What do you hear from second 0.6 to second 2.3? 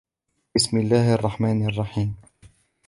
اللَّـهِ الرَّحْمَـٰنِ الرَّحِيمِ